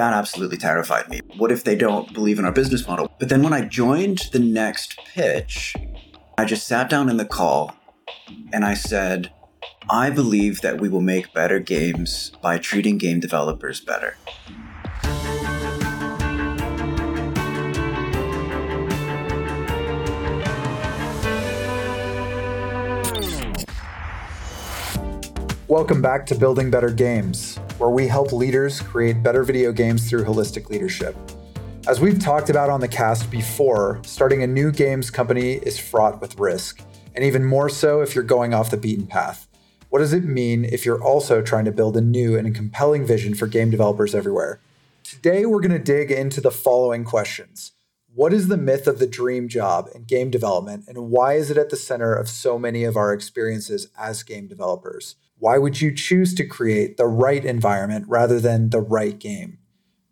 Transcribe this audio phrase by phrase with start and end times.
[0.00, 1.20] that absolutely terrified me.
[1.36, 3.12] What if they don't believe in our business model?
[3.18, 5.76] But then when I joined the next pitch,
[6.38, 7.76] I just sat down in the call
[8.50, 9.30] and I said,
[9.90, 14.16] I believe that we will make better games by treating game developers better.
[25.68, 30.22] Welcome back to Building Better Games, where we help leaders create better video games through
[30.22, 31.16] holistic leadership.
[31.88, 36.20] As we've talked about on the cast before, starting a new games company is fraught
[36.20, 36.82] with risk,
[37.14, 39.48] and even more so if you're going off the beaten path.
[39.88, 43.34] What does it mean if you're also trying to build a new and compelling vision
[43.34, 44.60] for game developers everywhere?
[45.02, 47.72] Today, we're going to dig into the following questions
[48.14, 51.56] What is the myth of the dream job in game development, and why is it
[51.56, 55.16] at the center of so many of our experiences as game developers?
[55.40, 59.56] Why would you choose to create the right environment rather than the right game?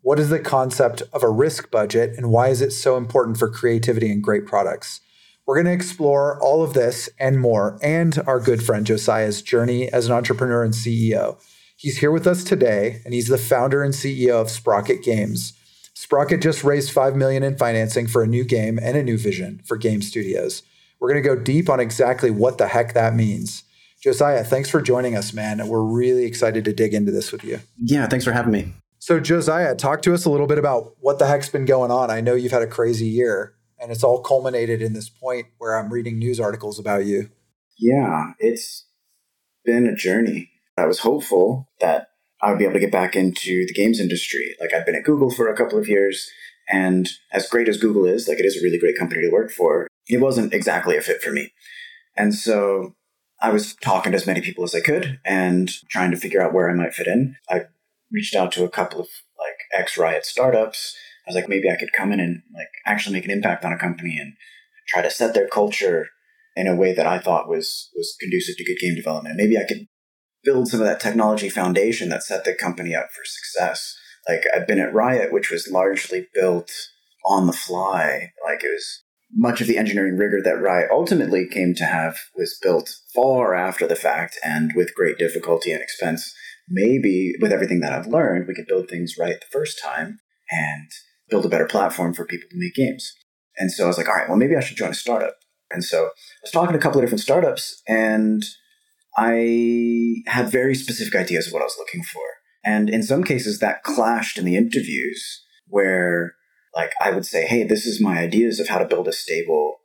[0.01, 3.47] What is the concept of a risk budget and why is it so important for
[3.47, 5.01] creativity and great products?
[5.45, 9.87] We're going to explore all of this and more, and our good friend Josiah's journey
[9.93, 11.39] as an entrepreneur and CEO.
[11.77, 15.53] He's here with us today, and he's the founder and CEO of Sprocket Games.
[15.93, 19.61] Sprocket just raised five million in financing for a new game and a new vision
[19.63, 20.63] for game studios.
[20.99, 23.63] We're going to go deep on exactly what the heck that means.
[24.01, 25.67] Josiah, thanks for joining us, man.
[25.67, 27.59] We're really excited to dig into this with you.
[27.77, 28.73] Yeah, thanks for having me.
[28.99, 32.09] So, Josiah, talk to us a little bit about what the heck's been going on.
[32.09, 35.77] I know you've had a crazy year, and it's all culminated in this point where
[35.77, 37.29] I'm reading news articles about you.
[37.77, 38.85] Yeah, it's
[39.65, 40.49] been a journey.
[40.77, 42.07] I was hopeful that
[42.41, 44.55] I would be able to get back into the games industry.
[44.61, 46.29] Like, I've been at Google for a couple of years,
[46.69, 49.51] and as great as Google is, like, it is a really great company to work
[49.51, 51.51] for, it wasn't exactly a fit for me.
[52.15, 52.95] And so
[53.41, 56.53] I was talking to as many people as I could and trying to figure out
[56.53, 57.35] where I might fit in.
[57.49, 57.65] I
[58.11, 60.95] reached out to a couple of like ex Riot startups.
[61.25, 63.71] I was like, maybe I could come in and like actually make an impact on
[63.71, 64.33] a company and
[64.87, 66.07] try to set their culture
[66.55, 69.37] in a way that I thought was was conducive to good game development.
[69.37, 69.87] Maybe I could
[70.43, 73.95] build some of that technology foundation that set the company up for success.
[74.27, 76.71] Like I've been at Riot, which was largely built
[77.25, 78.31] on the fly.
[78.43, 82.57] Like it was much of the engineering rigor that Riot ultimately came to have was
[82.61, 86.33] built far after the fact and with great difficulty and expense.
[86.67, 90.19] Maybe with everything that I've learned, we could build things right the first time
[90.51, 90.89] and
[91.29, 93.11] build a better platform for people to make games.
[93.57, 95.35] And so I was like, all right, well, maybe I should join a startup.
[95.71, 98.43] And so I was talking to a couple of different startups and
[99.17, 102.23] I had very specific ideas of what I was looking for.
[102.63, 106.33] And in some cases, that clashed in the interviews where
[106.75, 109.77] like I would say, hey, this is my ideas of how to build a stable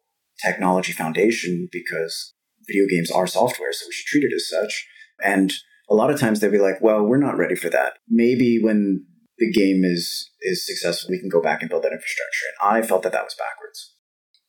[0.45, 2.35] technology foundation because
[2.67, 4.87] video games are software, so we should treat it as such.
[5.23, 5.53] And
[5.89, 7.95] a lot of times they'd be like, well, we're not ready for that.
[8.09, 9.07] Maybe when
[9.39, 12.47] the game is is successful, we can go back and build that infrastructure.
[12.63, 13.95] And I felt that that was backwards.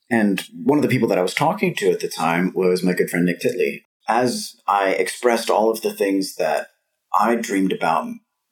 [0.09, 2.93] And one of the people that I was talking to at the time was my
[2.93, 3.81] good friend Nick Titley.
[4.07, 6.67] As I expressed all of the things that
[7.17, 8.07] I dreamed about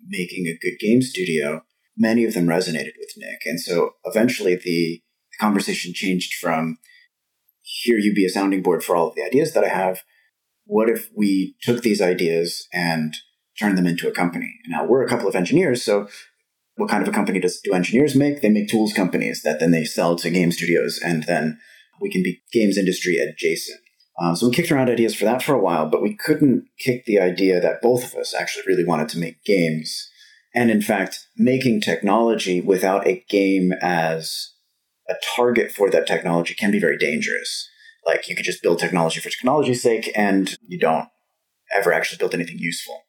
[0.05, 1.61] making a good game studio,
[1.97, 3.41] many of them resonated with Nick.
[3.45, 5.01] And so eventually the,
[5.39, 6.77] conversation changed from
[7.61, 10.03] here you be a sounding board for all of the ideas that I have.
[10.65, 13.15] What if we took these ideas and
[13.59, 14.53] turned them into a company?
[14.67, 16.07] Now we're a couple of engineers, so
[16.75, 18.41] what kind of a company does do engineers make?
[18.41, 21.59] They make tools companies that then they sell to game studios, and then
[21.99, 23.79] we can be games industry adjacent.
[24.21, 27.05] Um, so we kicked around ideas for that for a while, but we couldn't kick
[27.05, 30.09] the idea that both of us actually really wanted to make games
[30.53, 34.53] and in fact, making technology without a game as
[35.09, 37.69] a target for that technology can be very dangerous.
[38.05, 41.07] Like you could just build technology for technology's sake and you don't
[41.75, 43.01] ever actually build anything useful.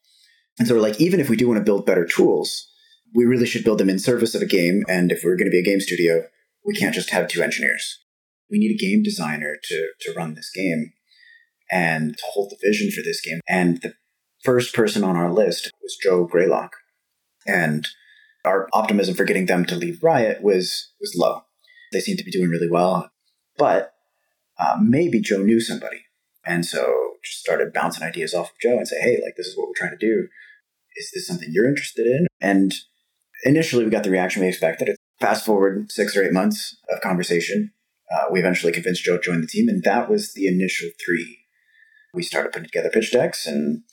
[0.57, 2.67] And so like, even if we do want to build better tools,
[3.13, 4.83] we really should build them in service of a game.
[4.87, 6.23] And if we're going to be a game studio,
[6.65, 7.99] we can't just have two engineers.
[8.49, 10.93] We need a game designer to, to run this game
[11.71, 13.39] and to hold the vision for this game.
[13.47, 13.93] And the
[14.43, 16.71] first person on our list was Joe Greylock,
[17.45, 17.87] and
[18.43, 21.41] our optimism for getting them to leave Riot was was low.
[21.91, 23.11] They seemed to be doing really well,
[23.57, 23.93] but
[24.57, 26.05] uh, maybe Joe knew somebody,
[26.45, 29.57] and so just started bouncing ideas off of Joe and say, "Hey, like this is
[29.57, 30.27] what we're trying to do.
[30.97, 32.73] Is this something you're interested in?" And
[33.43, 34.95] initially, we got the reaction we expected.
[35.19, 37.71] Fast forward six or eight months of conversation,
[38.11, 41.39] uh, we eventually convinced Joe to join the team, and that was the initial three.
[42.13, 43.83] We started putting together pitch decks and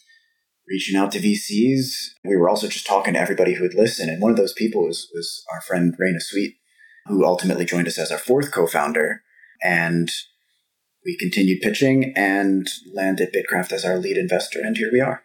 [0.73, 2.15] reaching out to VCs.
[2.25, 4.09] We were also just talking to everybody who would listen.
[4.09, 6.57] And one of those people was, was our friend Raina Sweet,
[7.07, 9.23] who ultimately joined us as our fourth co founder.
[9.63, 10.11] And
[11.05, 14.61] we continued pitching and landed BITKRAFT as our lead investor.
[14.61, 15.23] And here we are,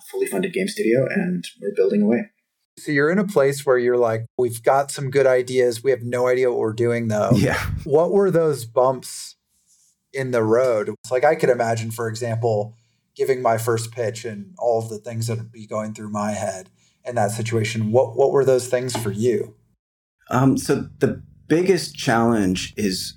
[0.00, 2.30] a fully funded game studio, and we're building away.
[2.78, 5.82] So you're in a place where you're like, we've got some good ideas.
[5.82, 7.30] We have no idea what we're doing though.
[7.34, 7.64] Yeah.
[7.84, 9.36] What were those bumps
[10.12, 10.88] in the road?
[10.88, 12.74] It's like I could imagine, for example,
[13.16, 16.32] giving my first pitch and all of the things that would be going through my
[16.32, 16.70] head
[17.04, 17.92] in that situation.
[17.92, 19.54] What what were those things for you?
[20.30, 23.14] Um, so the biggest challenge is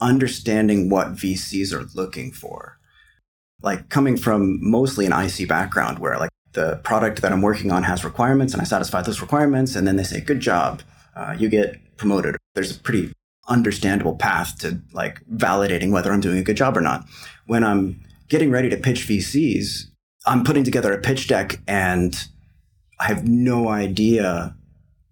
[0.00, 2.78] understanding what VCs are looking for.
[3.62, 7.82] Like coming from mostly an IC background where like the product that I'm working on
[7.82, 10.82] has requirements and I satisfy those requirements and then they say, good job,
[11.16, 12.36] uh, you get promoted.
[12.54, 13.12] There's a pretty
[13.48, 17.06] understandable path to like validating whether I'm doing a good job or not.
[17.46, 19.84] When I'm getting ready to pitch VCs,
[20.26, 22.14] I'm putting together a pitch deck and
[23.00, 24.54] I have no idea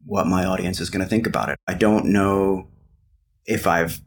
[0.05, 1.59] what my audience is going to think about it.
[1.67, 2.69] I don't know
[3.45, 4.01] if I've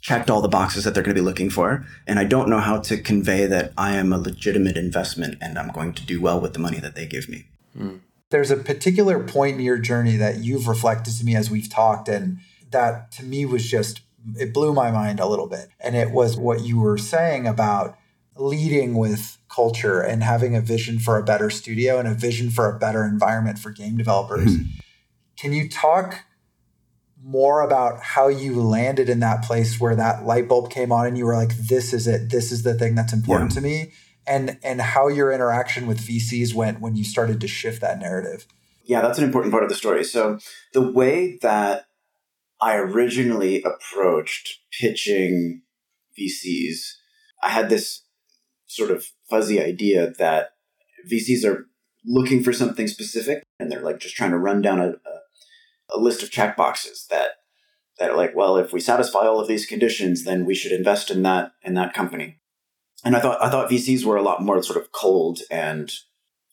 [0.00, 1.84] checked all the boxes that they're going to be looking for.
[2.06, 5.68] And I don't know how to convey that I am a legitimate investment and I'm
[5.68, 7.46] going to do well with the money that they give me.
[7.76, 8.00] Mm.
[8.30, 12.08] There's a particular point in your journey that you've reflected to me as we've talked,
[12.08, 12.40] and
[12.70, 14.02] that to me was just,
[14.38, 15.70] it blew my mind a little bit.
[15.80, 17.96] And it was what you were saying about
[18.38, 22.68] leading with culture and having a vision for a better studio and a vision for
[22.68, 24.56] a better environment for game developers.
[24.56, 24.66] Mm.
[25.36, 26.24] Can you talk
[27.22, 31.18] more about how you landed in that place where that light bulb came on and
[31.18, 33.54] you were like this is it this is the thing that's important yeah.
[33.56, 33.92] to me
[34.26, 38.46] and and how your interaction with VCs went when you started to shift that narrative
[38.84, 40.38] yeah that's an important part of the story so
[40.72, 41.86] the way that
[42.60, 45.62] I originally approached pitching
[46.18, 46.94] VCs
[47.42, 48.02] I had this
[48.68, 50.50] sort of fuzzy idea that
[51.10, 51.66] VCs are
[52.06, 55.18] looking for something specific and they're like just trying to run down a, a
[55.94, 57.30] a list of checkboxes that
[57.98, 61.10] that are like, well, if we satisfy all of these conditions, then we should invest
[61.10, 62.40] in that in that company.
[63.04, 65.92] And I thought I thought VCs were a lot more sort of cold and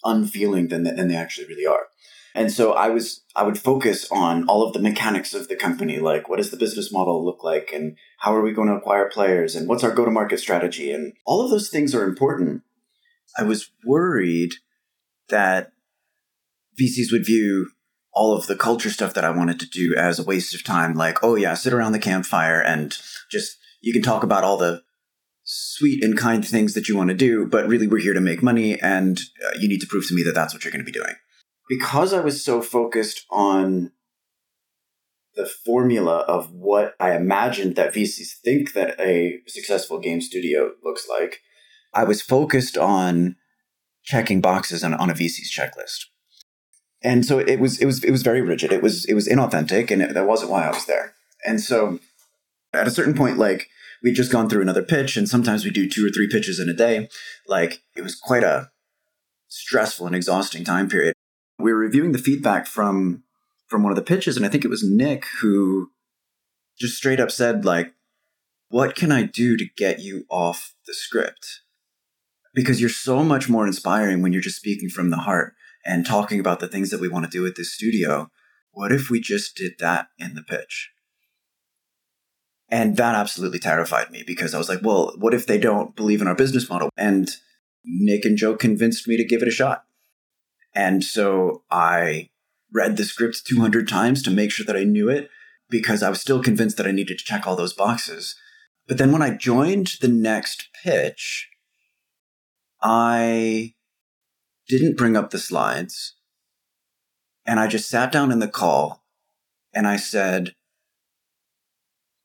[0.04, 1.88] unfeeling than than they actually really are.
[2.36, 6.00] And so I was I would focus on all of the mechanics of the company,
[6.00, 9.10] like what does the business model look like, and how are we going to acquire
[9.10, 12.62] players, and what's our go to market strategy, and all of those things are important.
[13.38, 14.52] I was worried
[15.30, 15.72] that
[16.80, 17.70] VCs would view
[18.14, 20.94] all of the culture stuff that I wanted to do as a waste of time.
[20.94, 22.98] Like, oh yeah, sit around the campfire and
[23.32, 24.84] just you can talk about all the
[25.46, 28.44] sweet and kind things that you want to do, but really we're here to make
[28.44, 30.92] money, and uh, you need to prove to me that that's what you're going to
[30.92, 31.16] be doing.
[31.68, 33.92] Because I was so focused on
[35.36, 41.08] the formula of what I imagined that VCs think that a successful game studio looks
[41.10, 41.42] like,
[41.94, 43.36] I was focused on
[44.04, 46.06] checking boxes on, on a VC's checklist
[47.06, 48.74] and so it was it was it was very rigid.
[48.74, 51.14] It was it was inauthentic, and it, that wasn't why I was there.
[51.46, 52.00] And so
[52.74, 53.68] at a certain point, like
[54.04, 56.68] we'd just gone through another pitch, and sometimes we do two or three pitches in
[56.68, 57.08] a day.
[57.48, 58.72] Like it was quite a
[59.48, 61.14] stressful and exhausting time period.
[61.60, 63.24] We were reviewing the feedback from
[63.68, 65.90] from one of the pitches, and I think it was Nick who
[66.80, 67.94] just straight up said like,
[68.70, 71.62] "What can I do to get you off the script?"
[72.54, 75.56] Because you're so much more inspiring when you're just speaking from the heart
[75.86, 78.32] and talking about the things that we want to do with this studio.
[78.72, 80.92] What if we just did that in the pitch?
[82.70, 86.22] And that absolutely terrified me because I was like, well, what if they don't believe
[86.22, 86.90] in our business model?
[86.98, 87.30] And
[87.86, 89.84] Nick and Joe convinced me to give it a shot.
[90.76, 92.30] And so I
[92.72, 95.30] read the script 200 times to make sure that I knew it
[95.70, 98.36] because I was still convinced that I needed to check all those boxes.
[98.88, 101.50] But then when I joined the next pitch,
[102.82, 103.74] I
[104.68, 106.16] didn't bring up the slides.
[107.46, 109.06] And I just sat down in the call
[109.74, 110.54] and I said,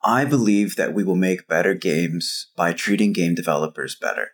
[0.02, 4.30] I believe that we will make better games by treating game developers better.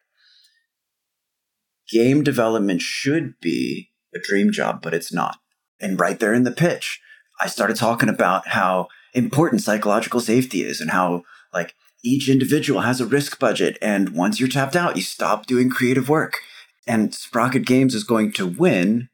[1.91, 5.39] Game development should be a dream job, but it's not.
[5.81, 7.01] And right there in the pitch,
[7.41, 13.01] I started talking about how important psychological safety is and how, like, each individual has
[13.01, 13.79] a risk budget.
[13.83, 16.41] And once you're tapped out, you stop doing creative work.
[16.87, 19.09] And Sprocket Games is going to win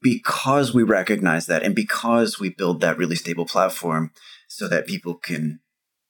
[0.00, 4.10] because we recognize that and because we build that really stable platform
[4.48, 5.60] so that people can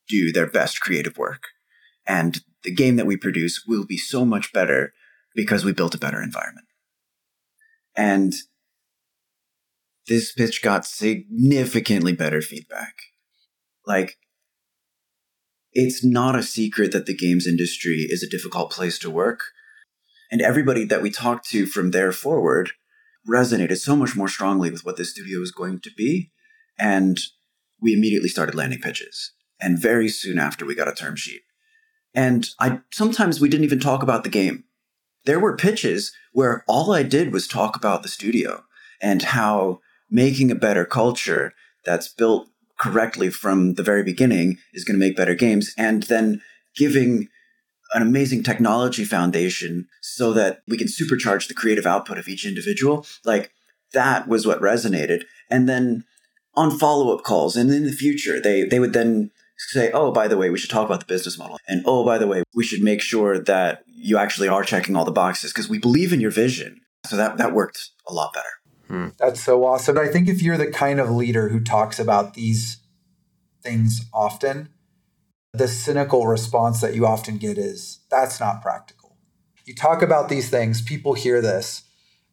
[0.09, 1.49] do their best creative work.
[2.07, 4.93] And the game that we produce will be so much better
[5.35, 6.67] because we built a better environment.
[7.97, 8.33] And
[10.09, 12.95] this pitch got significantly better feedback.
[13.87, 14.17] Like,
[15.73, 19.41] it's not a secret that the games industry is a difficult place to work
[20.33, 22.71] and everybody that we talked to from there forward
[23.29, 26.33] resonated so much more strongly with what this studio was going to be.
[26.79, 27.19] And
[27.83, 29.33] we immediately started landing pitches.
[29.61, 31.43] And very soon after, we got a term sheet.
[32.15, 34.65] And I sometimes we didn't even talk about the game.
[35.25, 38.65] There were pitches where all I did was talk about the studio.
[39.05, 41.53] and how making a better culture
[41.85, 42.49] that's built
[42.79, 46.41] correctly from the very beginning is going to make better games and then
[46.77, 47.29] giving
[47.95, 53.05] an amazing technology foundation so that we can supercharge the creative output of each individual
[53.25, 53.51] like
[53.93, 56.05] that was what resonated and then
[56.55, 59.31] on follow-up calls and in the future they they would then
[59.71, 62.19] say oh by the way we should talk about the business model and oh by
[62.19, 65.69] the way we should make sure that you actually are checking all the boxes because
[65.69, 69.09] we believe in your vision so that that worked a lot better Hmm.
[69.19, 69.97] That's so awesome.
[69.97, 72.77] I think if you're the kind of leader who talks about these
[73.63, 74.69] things often,
[75.55, 79.17] the cynical response that you often get is that's not practical.
[79.65, 81.85] You talk about these things, people hear this,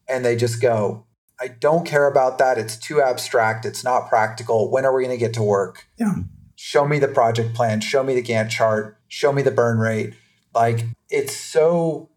[0.10, 1.06] and they just go,
[1.40, 2.58] I don't care about that.
[2.58, 3.66] It's too abstract.
[3.66, 4.70] It's not practical.
[4.70, 5.88] When are we going to get to work?
[5.98, 6.16] Yeah.
[6.62, 7.80] Show me the project plan.
[7.80, 8.98] Show me the Gantt chart.
[9.08, 10.14] Show me the burn rate.
[10.54, 12.10] Like, it's so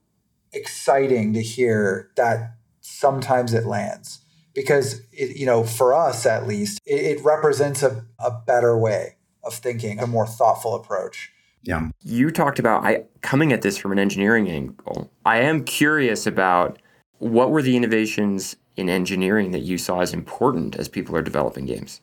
[0.52, 4.18] exciting to hear that sometimes it lands
[4.52, 9.14] because it, you know for us at least it, it represents a, a better way
[9.44, 11.30] of thinking a more thoughtful approach
[11.62, 16.26] yeah you talked about i coming at this from an engineering angle i am curious
[16.26, 16.78] about
[17.18, 21.64] what were the innovations in engineering that you saw as important as people are developing
[21.64, 22.02] games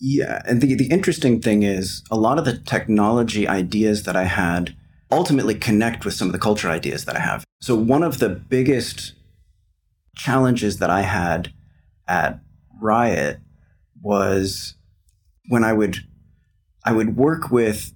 [0.00, 4.24] yeah and the, the interesting thing is a lot of the technology ideas that i
[4.24, 4.74] had
[5.10, 8.28] ultimately connect with some of the culture ideas that i have so one of the
[8.28, 9.14] biggest
[10.16, 11.52] challenges that i had
[12.08, 12.40] at
[12.80, 13.38] Riot
[14.00, 14.74] was
[15.48, 15.98] when I would
[16.84, 17.92] I would work with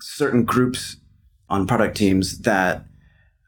[0.00, 0.96] certain groups
[1.48, 2.84] on product teams that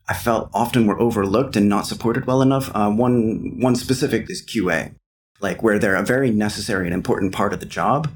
[0.08, 2.70] I felt often were overlooked and not supported well enough.
[2.74, 4.94] Uh, one one specific is QA,
[5.40, 8.10] like where they're a very necessary and important part of the job,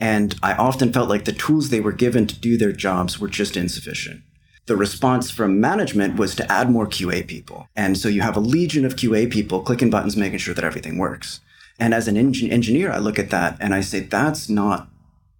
[0.00, 3.28] and I often felt like the tools they were given to do their jobs were
[3.28, 4.22] just insufficient
[4.66, 7.68] the response from management was to add more QA people.
[7.74, 10.98] And so you have a legion of QA people clicking buttons, making sure that everything
[10.98, 11.40] works.
[11.78, 14.88] And as an engineer, I look at that and I say, that's not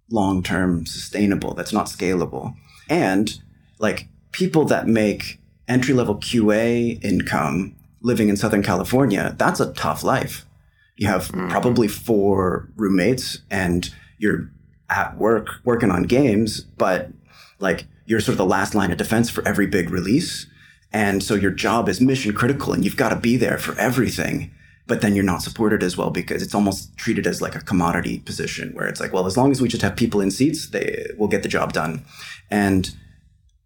[0.09, 1.53] long term sustainable.
[1.53, 2.55] That's not scalable.
[2.89, 3.39] And
[3.79, 10.03] like people that make entry level QA income living in Southern California, that's a tough
[10.03, 10.45] life.
[10.95, 11.49] You have mm-hmm.
[11.49, 14.51] probably four roommates and you're
[14.89, 17.09] at work working on games, but
[17.59, 20.47] like you're sort of the last line of defense for every big release.
[20.91, 24.51] And so your job is mission critical and you've got to be there for everything.
[24.85, 28.19] But then you're not supported as well because it's almost treated as like a commodity
[28.19, 31.07] position where it's like, well, as long as we just have people in seats, they
[31.17, 32.03] will get the job done.
[32.51, 32.93] And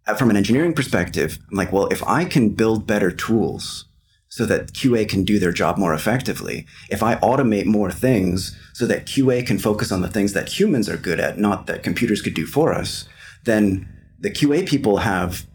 [0.05, 3.86] uh, from an engineering perspective, I'm like, well, if I can build better tools
[4.37, 8.85] so that QA can do their job more effectively, if I automate more things so
[8.85, 12.21] that QA can focus on the things that humans are good at, not that computers
[12.21, 13.09] could do for us,
[13.45, 13.89] then
[14.19, 15.47] the QA people have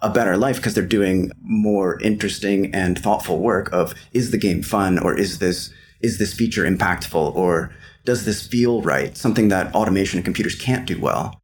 [0.00, 4.62] a better life because they're doing more interesting and thoughtful work of is the game
[4.62, 9.16] fun or is this is this feature impactful or does this feel right?
[9.16, 11.40] Something that automation and computers can't do well.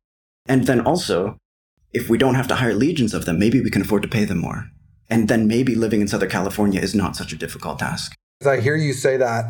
[0.47, 1.39] And then also
[1.93, 4.25] if we don't have to hire legions of them maybe we can afford to pay
[4.25, 4.71] them more
[5.11, 8.15] and then maybe living in southern california is not such a difficult task
[8.47, 9.45] i hear you say that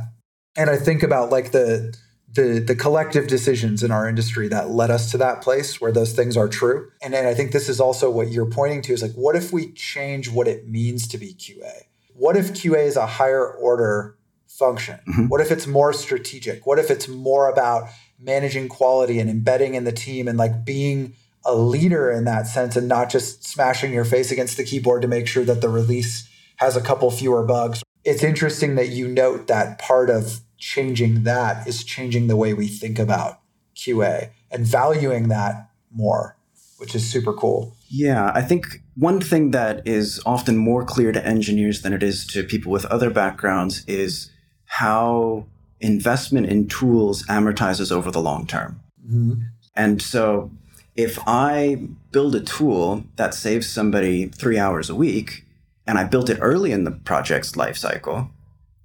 [0.57, 1.95] and i think about like the
[2.35, 6.13] the the collective decisions in our industry that led us to that place where those
[6.13, 6.91] things are true.
[7.03, 9.53] And then I think this is also what you're pointing to is like, what if
[9.53, 11.85] we change what it means to be QA?
[12.13, 14.17] What if QA is a higher order
[14.49, 15.01] function?
[15.09, 15.29] Mm-hmm.
[15.29, 16.67] What if it's more strategic?
[16.67, 21.15] What if it's more about managing quality and embedding in the team and like being
[21.45, 25.09] a leader in that sense and not just smashing your face against the keyboard to
[25.09, 27.83] make sure that the release has a couple fewer bugs.
[28.05, 32.69] It's interesting that you note that part of changing that is changing the way we
[32.69, 33.41] think about
[33.77, 36.37] QA and valuing that more,
[36.79, 37.75] which is super cool.
[37.89, 42.27] Yeah, I think one thing that is often more clear to engineers than it is
[42.29, 44.31] to people with other backgrounds is
[44.67, 45.47] how
[45.81, 48.81] investment in tools amortizes over the long term.
[49.07, 49.43] Mm-hmm.
[49.77, 50.51] And so
[50.97, 55.45] if I build a tool that saves somebody three hours a week,
[55.87, 58.31] and I built it early in the project's life cycle,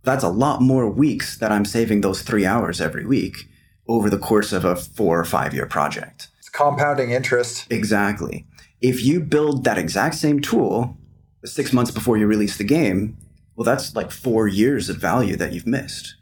[0.03, 3.47] that's a lot more weeks that I'm saving those three hours every week
[3.87, 6.29] over the course of a four or five year project.
[6.39, 7.65] It's compounding interest.
[7.69, 8.45] Exactly.
[8.81, 10.97] If you build that exact same tool
[11.45, 13.17] six months before you release the game,
[13.55, 16.15] well, that's like four years of value that you've missed.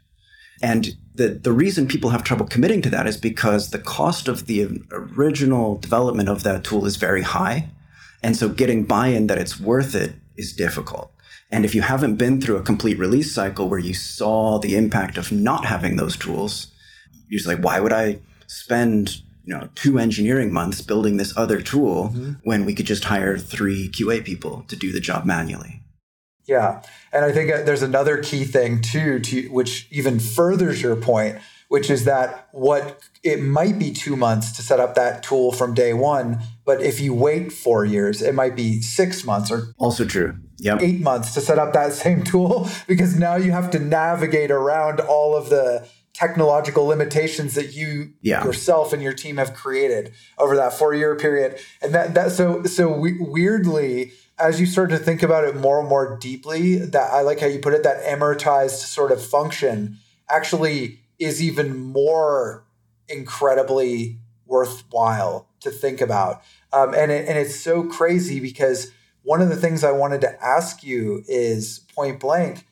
[0.62, 4.46] And the, the reason people have trouble committing to that is because the cost of
[4.46, 7.70] the original development of that tool is very high.
[8.22, 11.12] And so getting buy in that it's worth it is difficult.
[11.50, 15.16] And if you haven't been through a complete release cycle where you saw the impact
[15.16, 16.68] of not having those tools,
[17.28, 21.60] you're just like, why would I spend you know two engineering months building this other
[21.60, 22.32] tool mm-hmm.
[22.42, 25.82] when we could just hire three QA people to do the job manually?
[26.48, 26.82] Yeah.
[27.12, 31.38] And I think uh, there's another key thing too, to, which even furthers your point,
[31.68, 35.74] which is that what it might be two months to set up that tool from
[35.74, 40.04] day one, but if you wait four years, it might be six months or also
[40.04, 40.36] true.
[40.60, 40.82] Yep.
[40.82, 44.98] eight months to set up that same tool because now you have to navigate around
[45.00, 45.86] all of the
[46.18, 48.44] technological limitations that you yeah.
[48.44, 51.60] yourself and your team have created over that four year period.
[51.80, 55.78] And that that so so we, weirdly as you start to think about it more
[55.78, 59.98] and more deeply, that I like how you put it, that amortized sort of function
[60.28, 62.64] actually is even more
[63.08, 66.42] incredibly worthwhile to think about.
[66.72, 70.44] Um, and, it, and it's so crazy because one of the things I wanted to
[70.44, 72.67] ask you is point blank.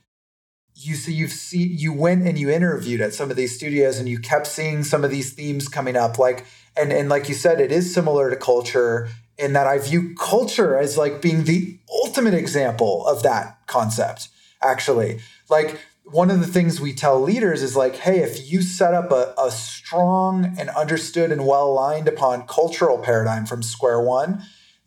[0.78, 4.06] You see, you've seen, you went and you interviewed at some of these studios, and
[4.06, 6.18] you kept seeing some of these themes coming up.
[6.18, 6.44] Like,
[6.76, 10.78] and and like you said, it is similar to culture in that I view culture
[10.78, 14.28] as like being the ultimate example of that concept,
[14.62, 15.20] actually.
[15.48, 19.10] Like, one of the things we tell leaders is like, hey, if you set up
[19.10, 24.42] a, a strong and understood and well aligned upon cultural paradigm from square one,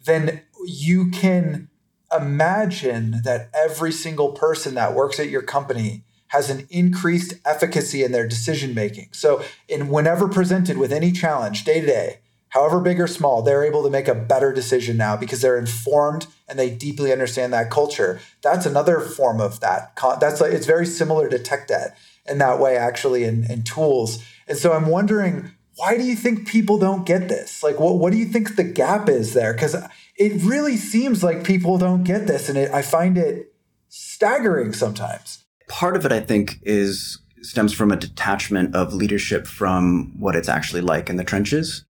[0.06, 1.68] then you can
[2.16, 8.12] imagine that every single person that works at your company has an increased efficacy in
[8.12, 9.10] their decision making.
[9.12, 13.64] So, in whenever presented with any challenge day to day, however big or small, they're
[13.64, 17.72] able to make a better decision now because they're informed and they deeply understand that
[17.72, 18.20] culture.
[18.42, 19.96] That's another form of that.
[20.20, 21.98] That's like it's very similar to tech debt
[22.28, 24.24] in that way, actually, in, in tools.
[24.48, 27.64] And so I'm wondering, why do you think people don't get this?
[27.64, 29.54] Like, what what do you think the gap is there?
[29.54, 29.76] Because
[30.20, 33.54] it really seems like people don't get this, and it, I find it
[33.88, 35.46] staggering sometimes.
[35.68, 40.50] Part of it, I think, is stems from a detachment of leadership from what it's
[40.50, 41.86] actually like in the trenches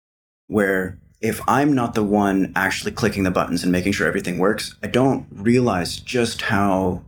[0.48, 4.76] where if I'm not the one actually clicking the buttons and making sure everything works,
[4.84, 7.04] I don't realize just how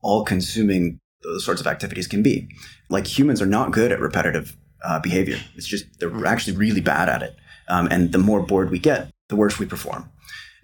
[0.00, 2.48] all consuming those sorts of activities can be.
[2.88, 5.38] Like humans are not good at repetitive uh, behavior.
[5.56, 7.36] It's just they're actually really bad at it.
[7.68, 10.10] Um, and the more bored we get, the worse we perform.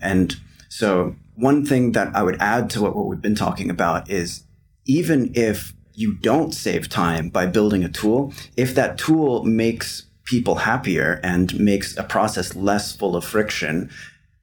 [0.04, 0.36] And
[0.68, 4.44] so, one thing that I would add to what, what we've been talking about is
[4.86, 10.56] even if you don't save time by building a tool, if that tool makes people
[10.56, 13.90] happier and makes a process less full of friction.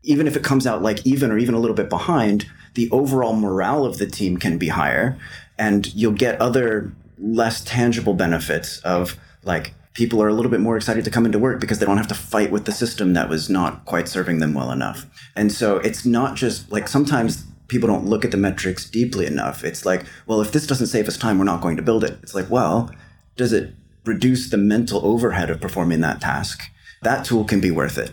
[0.04, 3.36] Even if it comes out like even or even a little bit behind, the overall
[3.36, 5.17] morale of the team can be higher
[5.58, 10.77] and you'll get other less tangible benefits of like people are a little bit more
[10.77, 13.30] excited to come into work because they don't have to fight with the system that
[13.30, 15.06] was not quite serving them well enough.
[15.36, 19.63] And so it's not just like sometimes people don't look at the metrics deeply enough.
[19.63, 22.19] It's like, well, if this doesn't save us time, we're not going to build it.
[22.23, 22.89] It's like, well,
[23.36, 23.73] does it
[24.06, 26.62] reduce the mental overhead of performing that task,
[27.04, 28.12] that tool can be worth it.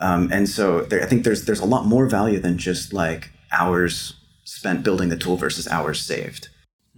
[0.00, 3.30] Um, and so there, I think there's there's a lot more value than just like
[3.52, 6.48] hours spent building the tool versus hours saved.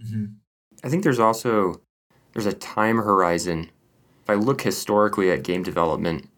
[0.01, 0.25] Mm-hmm.
[0.83, 1.81] I think there's also
[2.33, 3.69] there's a time horizon.
[4.23, 6.29] If I look historically at game development,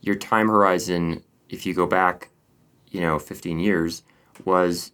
[0.00, 2.30] your time horizon, if you go back,
[2.90, 4.02] you know, 15 years,
[4.44, 4.92] was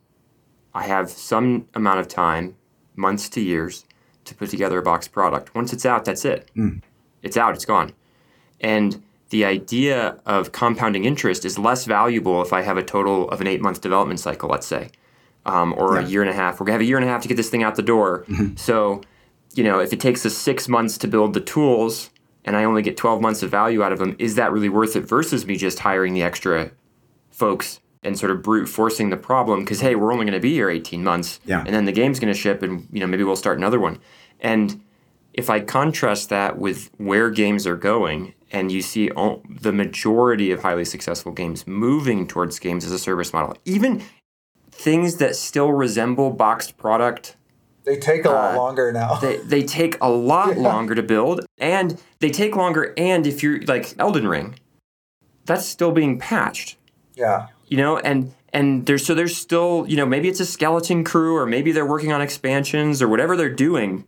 [0.74, 2.56] I have some amount of time,
[2.96, 3.84] months to years,
[4.24, 5.54] to put together a box product.
[5.54, 6.50] Once it's out, that's it.
[6.56, 6.82] Mm.
[7.22, 7.92] It's out, it's gone.
[8.60, 13.40] And the idea of compounding interest is less valuable if I have a total of
[13.40, 14.90] an eight month development cycle, let's say,
[15.46, 16.06] um, or yeah.
[16.06, 16.58] a year and a half.
[16.58, 18.24] We're gonna have a year and a half to get this thing out the door.
[18.28, 18.56] Mm-hmm.
[18.56, 19.00] So,
[19.54, 22.10] you know, if it takes us six months to build the tools
[22.44, 24.96] and I only get 12 months of value out of them, is that really worth
[24.96, 26.72] it versus me just hiring the extra
[27.30, 30.52] folks and sort of brute forcing the problem because hey we're only going to be
[30.52, 31.62] here 18 months yeah.
[31.64, 33.98] and then the game's going to ship and you know maybe we'll start another one
[34.40, 34.82] and
[35.32, 40.50] if i contrast that with where games are going and you see all, the majority
[40.50, 44.02] of highly successful games moving towards games as a service model even
[44.70, 47.36] things that still resemble boxed product
[47.84, 49.14] they take a lot uh, longer now.
[49.16, 50.62] they, they take a lot yeah.
[50.62, 52.94] longer to build, and they take longer.
[52.96, 54.56] And if you're like Elden Ring,
[55.44, 56.76] that's still being patched.
[57.14, 61.04] Yeah you know, and and there's so there's still you know maybe it's a skeleton
[61.04, 64.04] crew or maybe they're working on expansions or whatever they're doing,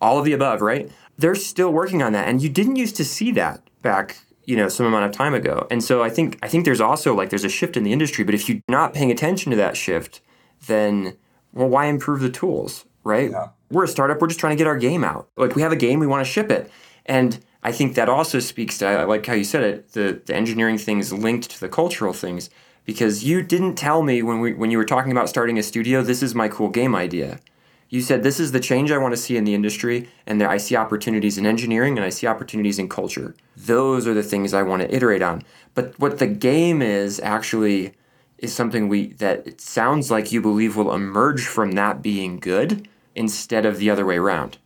[0.00, 0.88] all of the above, right?
[1.18, 4.68] They're still working on that, and you didn't used to see that back you know
[4.68, 5.66] some amount of time ago.
[5.72, 8.22] And so I think I think there's also like there's a shift in the industry,
[8.22, 10.20] but if you're not paying attention to that shift,
[10.68, 11.16] then
[11.52, 13.30] well, why improve the tools, right?
[13.30, 13.48] Yeah.
[13.70, 14.20] We're a startup.
[14.20, 15.28] We're just trying to get our game out.
[15.36, 16.70] Like we have a game, we want to ship it,
[17.06, 19.92] and I think that also speaks to I like how you said it.
[19.92, 22.50] The the engineering things linked to the cultural things
[22.84, 26.02] because you didn't tell me when we when you were talking about starting a studio,
[26.02, 27.40] this is my cool game idea.
[27.88, 30.56] You said this is the change I want to see in the industry, and I
[30.58, 33.34] see opportunities in engineering and I see opportunities in culture.
[33.56, 35.42] Those are the things I want to iterate on.
[35.74, 37.92] But what the game is actually
[38.40, 42.88] is something we that it sounds like you believe will emerge from that being good
[43.14, 44.58] instead of the other way around.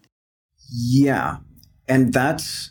[0.71, 1.39] Yeah.
[1.89, 2.71] And that's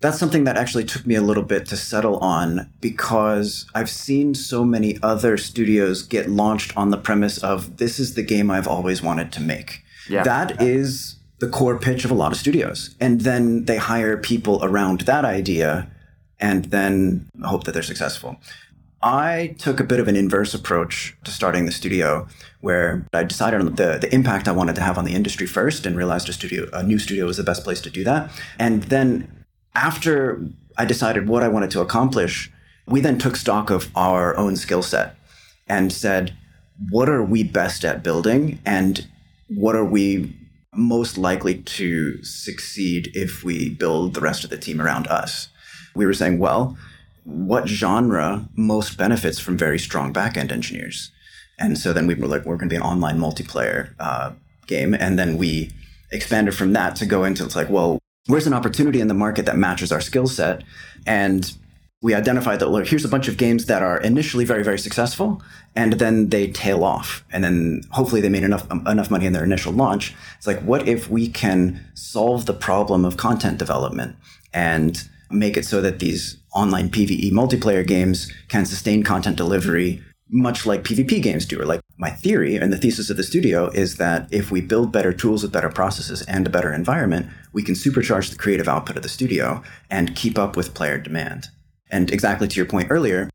[0.00, 4.34] that's something that actually took me a little bit to settle on because I've seen
[4.34, 8.66] so many other studios get launched on the premise of this is the game I've
[8.66, 9.82] always wanted to make.
[10.08, 10.24] Yeah.
[10.24, 12.96] That is the core pitch of a lot of studios.
[13.00, 15.88] And then they hire people around that idea
[16.40, 18.36] and then hope that they're successful.
[19.02, 22.28] I took a bit of an inverse approach to starting the studio
[22.60, 25.84] where I decided on the, the impact I wanted to have on the industry first
[25.84, 28.30] and realized a studio a new studio was the best place to do that.
[28.58, 30.46] And then after
[30.78, 32.52] I decided what I wanted to accomplish,
[32.86, 35.16] we then took stock of our own skill set
[35.68, 36.36] and said,
[36.90, 39.06] what are we best at building and
[39.48, 40.36] what are we
[40.74, 45.48] most likely to succeed if we build the rest of the team around us?
[45.94, 46.76] We were saying, well,
[47.24, 51.10] what genre most benefits from very strong backend engineers?
[51.58, 54.32] And so then we were like, we're going to be an online multiplayer uh,
[54.66, 54.94] game.
[54.94, 55.70] And then we
[56.10, 59.46] expanded from that to go into it's like, well, where's an opportunity in the market
[59.46, 60.62] that matches our skill set?
[61.06, 61.52] And
[62.02, 65.40] we identified that look, here's a bunch of games that are initially very, very successful,
[65.76, 69.32] and then they tail off, and then hopefully they made enough um, enough money in
[69.32, 70.12] their initial launch.
[70.36, 74.16] It's like, what if we can solve the problem of content development
[74.52, 80.64] and make it so that these online PVE multiplayer games can sustain content delivery much
[80.64, 83.96] like PvP games do, or like my theory and the thesis of the studio is
[83.96, 87.74] that if we build better tools with better processes and a better environment, we can
[87.74, 91.48] supercharge the creative output of the studio and keep up with player demand.
[91.90, 93.28] And exactly to your point earlier,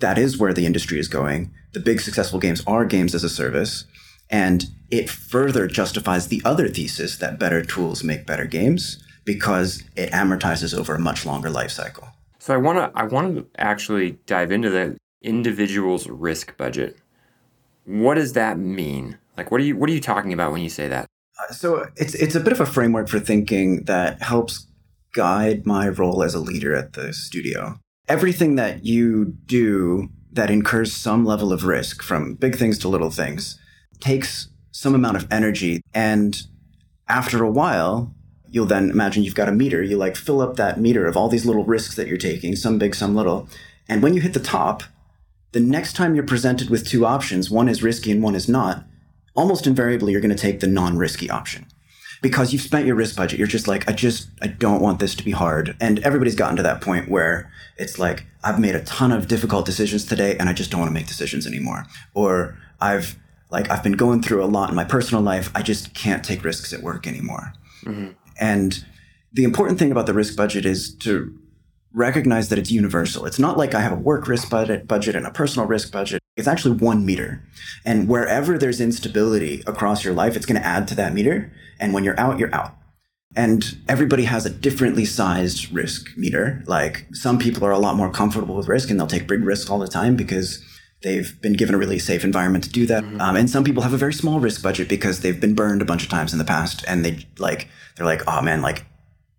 [0.00, 1.50] that is where the industry is going.
[1.72, 3.86] The big successful games are games as a service.
[4.28, 10.10] And it further justifies the other thesis that better tools make better games because it
[10.10, 12.08] amortizes over a much longer life cycle.
[12.38, 16.98] So I want to I want to actually dive into the individual's risk budget.
[17.84, 19.18] What does that mean?
[19.36, 21.06] Like what are you what are you talking about when you say that?
[21.40, 24.66] Uh, so it's it's a bit of a framework for thinking that helps
[25.14, 27.78] guide my role as a leader at the studio.
[28.08, 33.10] Everything that you do that incurs some level of risk from big things to little
[33.10, 33.58] things
[34.00, 36.42] takes some amount of energy and
[37.08, 38.12] after a while
[38.54, 41.28] you'll then imagine you've got a meter you like fill up that meter of all
[41.28, 43.48] these little risks that you're taking some big some little
[43.88, 44.84] and when you hit the top
[45.54, 48.84] the next time you're presented with two options, one is risky and one is not,
[49.36, 51.66] almost invariably you're going to take the non risky option
[52.22, 53.38] because you've spent your risk budget.
[53.38, 55.76] You're just like, I just, I don't want this to be hard.
[55.80, 59.64] And everybody's gotten to that point where it's like, I've made a ton of difficult
[59.64, 61.86] decisions today and I just don't want to make decisions anymore.
[62.14, 63.16] Or I've,
[63.52, 65.52] like, I've been going through a lot in my personal life.
[65.54, 67.52] I just can't take risks at work anymore.
[67.84, 68.10] Mm-hmm.
[68.40, 68.84] And
[69.32, 71.36] the important thing about the risk budget is to
[71.92, 73.24] recognize that it's universal.
[73.24, 76.20] It's not like I have a work risk budget, budget and a personal risk budget.
[76.36, 77.42] It's actually one meter.
[77.84, 81.52] And wherever there's instability across your life, it's going to add to that meter.
[81.78, 82.76] And when you're out, you're out.
[83.36, 86.62] And everybody has a differently sized risk meter.
[86.66, 89.70] Like some people are a lot more comfortable with risk and they'll take big risks
[89.70, 90.64] all the time because
[91.04, 93.04] they've been given a really safe environment to do that.
[93.04, 93.20] Mm-hmm.
[93.20, 95.84] Um, and some people have a very small risk budget because they've been burned a
[95.84, 98.86] bunch of times in the past and they like, they're like, oh man, like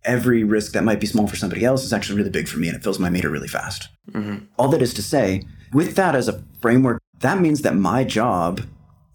[0.05, 2.67] every risk that might be small for somebody else is actually really big for me
[2.67, 3.89] and it fills my meter really fast.
[4.11, 4.45] Mm-hmm.
[4.57, 8.61] All that is to say, with that as a framework, that means that my job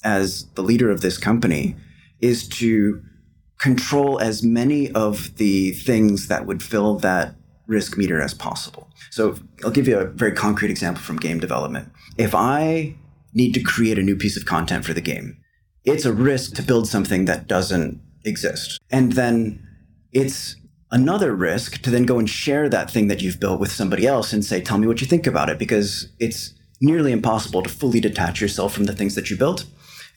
[0.02, 1.76] as the leader of this company
[2.20, 3.00] is to
[3.58, 7.34] control as many of the things that would fill that
[7.70, 8.90] risk meter as possible.
[9.10, 11.90] So I'll give you a very concrete example from game development.
[12.18, 12.96] If I
[13.32, 15.38] need to create a new piece of content for the game,
[15.84, 18.80] it's a risk to build something that doesn't exist.
[18.90, 19.66] And then
[20.12, 20.56] it's
[20.90, 24.32] another risk to then go and share that thing that you've built with somebody else
[24.32, 28.00] and say, tell me what you think about it, because it's nearly impossible to fully
[28.00, 29.64] detach yourself from the things that you built.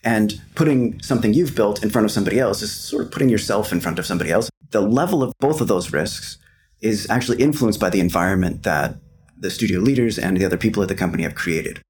[0.04, 3.72] And putting something you've built in front of somebody else is sort of putting yourself
[3.72, 4.50] in front of somebody else.
[4.72, 6.38] The level of both of those risks
[6.84, 8.98] is actually influenced by the environment that
[9.40, 11.82] the studio leaders and the other people at the company have created.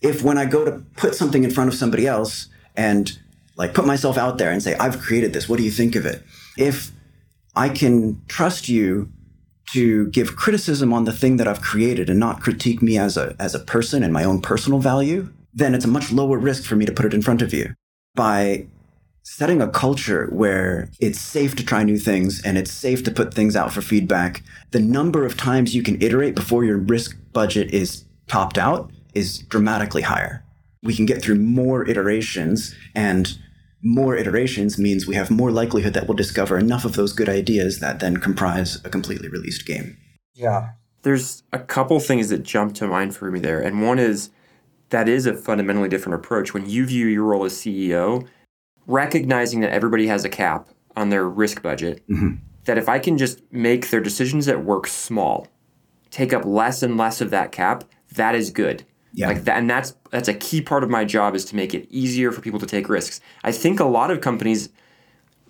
[0.00, 3.16] If when I go to put something in front of somebody else and
[3.56, 6.06] like put myself out there and say, I've created this, what do you think of
[6.06, 6.22] it?
[6.56, 6.92] If
[7.54, 9.12] I can trust you
[9.72, 13.36] to give criticism on the thing that I've created and not critique me as a,
[13.38, 16.76] as a person and my own personal value, then it's a much lower risk for
[16.76, 17.74] me to put it in front of you.
[18.14, 18.66] By
[19.28, 23.34] setting a culture where it's safe to try new things and it's safe to put
[23.34, 27.70] things out for feedback, the number of times you can iterate before your risk budget
[27.70, 30.42] is topped out is dramatically higher.
[30.82, 33.38] We can get through more iterations and
[33.82, 37.80] more iterations means we have more likelihood that we'll discover enough of those good ideas
[37.80, 39.98] that then comprise a completely released game.
[40.34, 40.70] Yeah.
[41.02, 43.60] There's a couple things that jump to mind for me there.
[43.60, 44.30] And one is
[44.88, 46.54] that is a fundamentally different approach.
[46.54, 48.26] When you view your role as CEO,
[48.88, 52.36] recognizing that everybody has a cap on their risk budget, mm-hmm.
[52.64, 55.46] that if I can just make their decisions at work small,
[56.10, 58.84] take up less and less of that cap, that is good.
[59.12, 59.28] Yeah.
[59.28, 61.86] Like that, and that's that's a key part of my job is to make it
[61.90, 63.20] easier for people to take risks.
[63.42, 64.68] I think a lot of companies,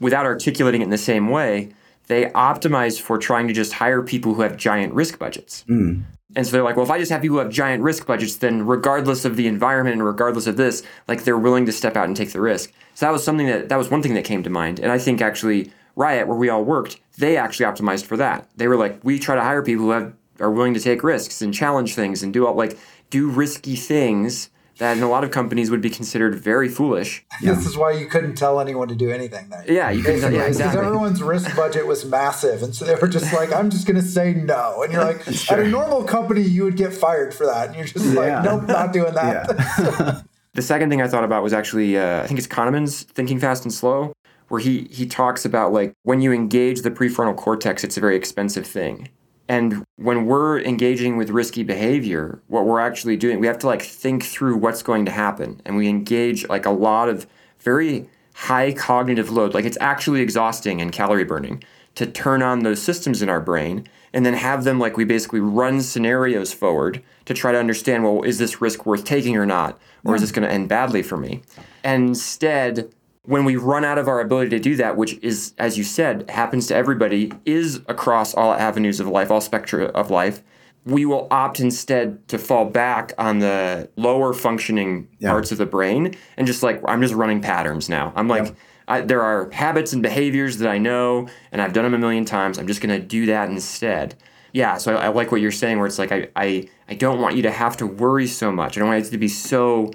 [0.00, 1.70] without articulating it in the same way,
[2.06, 5.64] they optimize for trying to just hire people who have giant risk budgets.
[5.68, 6.04] Mm.
[6.36, 8.36] And so they're like, well, if I just have people who have giant risk budgets,
[8.36, 12.06] then regardless of the environment and regardless of this, like they're willing to step out
[12.06, 12.72] and take the risk.
[12.94, 14.78] So that was something that that was one thing that came to mind.
[14.78, 18.48] And I think actually Riot, where we all worked, they actually optimized for that.
[18.56, 21.42] They were like, we try to hire people who have are willing to take risks
[21.42, 22.78] and challenge things and do all like
[23.10, 27.24] do risky things that in a lot of companies would be considered very foolish.
[27.40, 29.64] This is why you couldn't tell anyone to do anything there.
[29.66, 30.32] Yeah, you couldn't.
[30.32, 30.76] Yeah, exactly.
[30.76, 33.96] Because everyone's risk budget was massive, and so they were just like, "I'm just going
[33.96, 37.46] to say no." And you're like, at a normal company, you would get fired for
[37.46, 38.20] that, and you're just yeah.
[38.20, 40.20] like, "Nope, not doing that." Yeah.
[40.54, 43.64] the second thing I thought about was actually, uh, I think it's Kahneman's Thinking Fast
[43.64, 44.12] and Slow,
[44.48, 48.16] where he he talks about like when you engage the prefrontal cortex, it's a very
[48.16, 49.08] expensive thing.
[49.48, 53.82] And when we're engaging with risky behavior, what we're actually doing, we have to like
[53.82, 55.62] think through what's going to happen.
[55.64, 57.26] And we engage like a lot of
[57.60, 59.54] very high cognitive load.
[59.54, 63.88] Like it's actually exhausting and calorie burning to turn on those systems in our brain
[64.12, 68.22] and then have them like we basically run scenarios forward to try to understand well,
[68.22, 69.78] is this risk worth taking or not?
[70.04, 70.16] Or yeah.
[70.16, 71.42] is this going to end badly for me?
[71.82, 72.92] And instead,
[73.28, 76.30] when we run out of our ability to do that, which is, as you said,
[76.30, 80.42] happens to everybody, is across all avenues of life, all spectra of life,
[80.86, 85.28] we will opt instead to fall back on the lower functioning yeah.
[85.28, 88.14] parts of the brain and just like, I'm just running patterns now.
[88.16, 88.52] I'm like, yeah.
[88.88, 92.24] I, there are habits and behaviors that I know and I've done them a million
[92.24, 92.58] times.
[92.58, 94.14] I'm just going to do that instead.
[94.54, 97.20] Yeah, so I, I like what you're saying, where it's like, I, I, I don't
[97.20, 98.78] want you to have to worry so much.
[98.78, 99.90] I don't want it to be so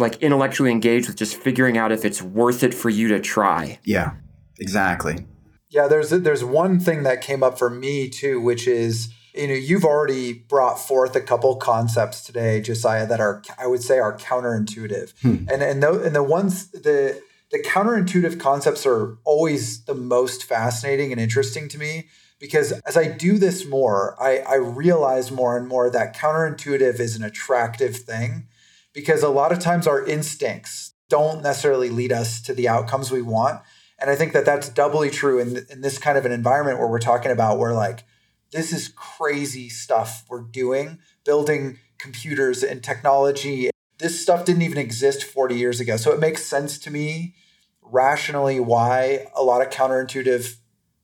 [0.00, 3.78] like intellectually engaged with just figuring out if it's worth it for you to try.
[3.84, 4.12] Yeah,
[4.58, 5.26] exactly.
[5.68, 9.54] Yeah, there's there's one thing that came up for me too, which is you know
[9.54, 14.16] you've already brought forth a couple concepts today, Josiah, that are I would say are
[14.16, 15.48] counterintuitive, hmm.
[15.48, 21.12] and and the, and the ones the the counterintuitive concepts are always the most fascinating
[21.12, 22.08] and interesting to me
[22.40, 27.14] because as I do this more, I, I realize more and more that counterintuitive is
[27.14, 28.46] an attractive thing
[28.92, 33.22] because a lot of times our instincts don't necessarily lead us to the outcomes we
[33.22, 33.60] want.
[33.98, 36.88] And I think that that's doubly true in, in this kind of an environment where
[36.88, 38.04] we're talking about where like,
[38.52, 43.70] this is crazy stuff we're doing, building computers and technology.
[43.98, 45.96] This stuff didn't even exist 40 years ago.
[45.96, 47.34] So it makes sense to me
[47.82, 50.56] rationally why a lot of counterintuitive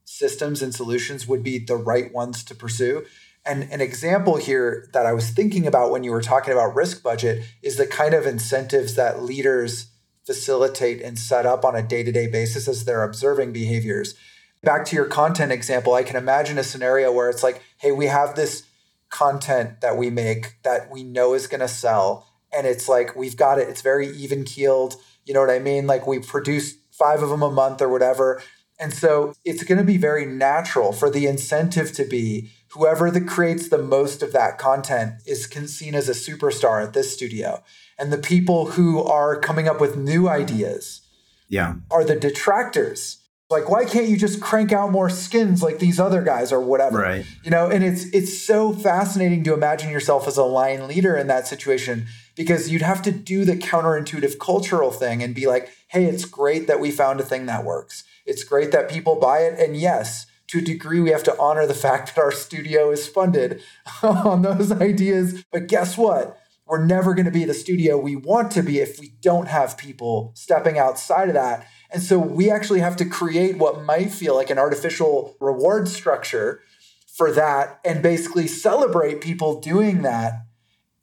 [0.04, 3.04] systems and solutions would be the right ones to pursue.
[3.46, 7.02] And an example here that I was thinking about when you were talking about risk
[7.02, 9.88] budget is the kind of incentives that leaders
[10.26, 14.14] facilitate and set up on a day to day basis as they're observing behaviors.
[14.62, 18.06] Back to your content example, I can imagine a scenario where it's like, hey, we
[18.06, 18.64] have this
[19.10, 22.26] content that we make that we know is going to sell.
[22.52, 24.96] And it's like, we've got it, it's very even keeled.
[25.24, 25.86] You know what I mean?
[25.86, 28.42] Like, we produce five of them a month or whatever.
[28.78, 33.26] And so it's going to be very natural for the incentive to be whoever that
[33.26, 37.62] creates the most of that content is seen as a superstar at this studio.
[37.98, 41.00] And the people who are coming up with new ideas
[41.48, 41.76] yeah.
[41.90, 43.18] are the detractors.
[43.48, 46.98] Like, why can't you just crank out more skins like these other guys or whatever?
[46.98, 47.24] Right.
[47.44, 51.28] You know, and it's it's so fascinating to imagine yourself as a line leader in
[51.28, 56.06] that situation because you'd have to do the counterintuitive cultural thing and be like, hey,
[56.06, 58.02] it's great that we found a thing that works.
[58.26, 59.58] It's great that people buy it.
[59.58, 63.08] And yes, to a degree, we have to honor the fact that our studio is
[63.08, 63.62] funded
[64.02, 65.44] on those ideas.
[65.52, 66.38] But guess what?
[66.66, 69.78] We're never going to be the studio we want to be if we don't have
[69.78, 71.66] people stepping outside of that.
[71.90, 76.60] And so we actually have to create what might feel like an artificial reward structure
[77.06, 80.42] for that and basically celebrate people doing that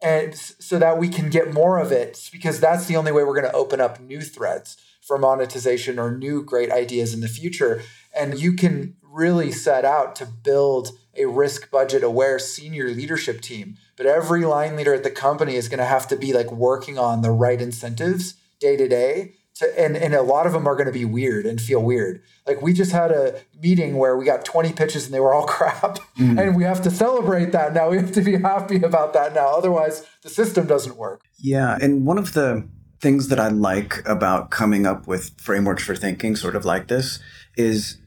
[0.02, 3.40] and so that we can get more of it because that's the only way we're
[3.40, 7.82] going to open up new threads for monetization or new great ideas in the future
[8.16, 13.78] and you can really set out to build a risk budget aware senior leadership team.
[13.96, 16.98] But every line leader at the company is going to have to be like working
[16.98, 19.34] on the right incentives day to day.
[19.58, 22.24] To, and, and a lot of them are going to be weird and feel weird.
[22.48, 25.46] Like we just had a meeting where we got 20 pitches and they were all
[25.48, 26.00] crap.
[26.18, 26.42] Mm.
[26.42, 27.92] And we have to celebrate that now.
[27.92, 29.50] We have to be happy about that now.
[29.50, 31.22] Otherwise, the system doesn't work.
[31.38, 31.78] Yeah.
[31.80, 32.68] And one of the
[33.04, 37.20] things that I like about coming up with frameworks for thinking, sort of like this,
[37.58, 37.98] is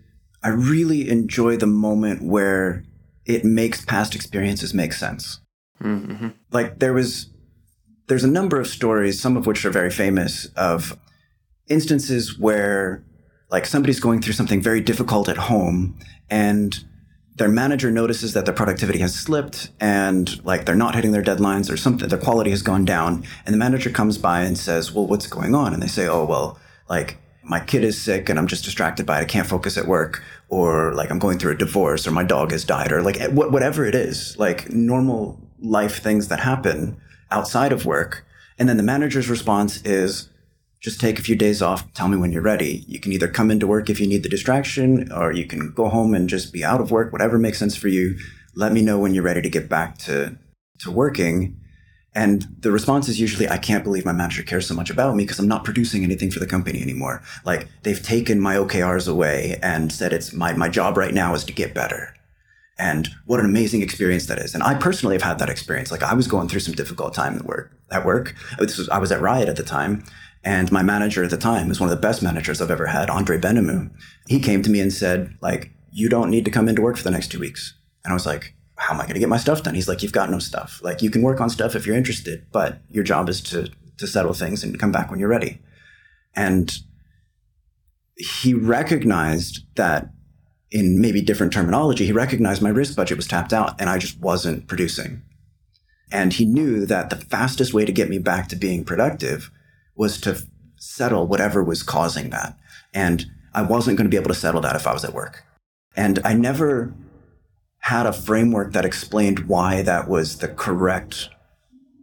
[0.43, 2.83] I really enjoy the moment where
[3.27, 5.41] it makes past experiences make sense.
[5.83, 6.29] Mm-hmm.
[6.51, 7.29] Like there was
[8.09, 10.99] there's a number of stories, some of which are very famous, of
[11.69, 13.05] instances where
[13.51, 15.99] like somebody's going through something very difficult at home
[16.31, 16.85] and
[17.37, 21.71] their manager notices that their productivity has slipped and like they're not hitting their deadlines
[21.71, 25.07] or something their quality has gone down and the manager comes by and says well
[25.07, 25.73] what's going on?
[25.75, 29.19] And they say oh well like my kid is sick and i'm just distracted by
[29.19, 29.23] it.
[29.23, 32.53] I can't focus at work or like i'm going through a divorce or my dog
[32.53, 37.87] has died or like whatever it is like normal life things that happen outside of
[37.87, 38.25] work.
[38.59, 40.31] And then the manager's response is
[40.87, 41.93] just take a few days off.
[41.95, 42.85] Tell me when you're ready.
[42.87, 45.89] You can either come into work if you need the distraction, or you can go
[45.89, 48.17] home and just be out of work, whatever makes sense for you.
[48.55, 50.39] Let me know when you're ready to get back to,
[50.79, 51.57] to working.
[52.15, 55.25] And the response is usually, I can't believe my manager cares so much about me
[55.25, 57.21] because I'm not producing anything for the company anymore.
[57.45, 61.43] Like they've taken my OKRs away and said it's my, my job right now is
[61.47, 62.15] to get better.
[62.79, 64.55] And what an amazing experience that is.
[64.55, 65.91] And I personally have had that experience.
[65.91, 67.73] Like I was going through some difficult time at work.
[67.91, 70.05] At work, was, I was at Riot at the time,
[70.47, 73.11] and my manager at the time was one of the best managers I've ever had,
[73.11, 73.91] Andre Benamou.
[74.29, 77.03] He came to me and said, like, you don't need to come into work for
[77.03, 77.75] the next two weeks.
[78.05, 79.75] And I was like, how am I going to get my stuff done?
[79.75, 80.81] He's like, you've got no stuff.
[80.85, 84.07] Like, you can work on stuff if you're interested, but your job is to to
[84.07, 85.59] settle things and come back when you're ready.
[86.35, 86.71] And
[88.15, 90.11] he recognized that
[90.71, 94.21] in maybe different terminology, he recognized my risk budget was tapped out and I just
[94.21, 95.23] wasn't producing.
[96.13, 99.51] And he knew that the fastest way to get me back to being productive
[99.97, 100.43] was to
[100.79, 102.57] settle whatever was causing that.
[102.95, 105.45] And I wasn't going to be able to settle that if I was at work.
[105.97, 106.95] And I never
[107.81, 111.31] had a framework that explained why that was the correct